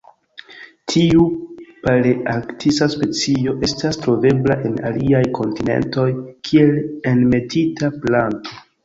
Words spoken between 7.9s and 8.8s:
planto.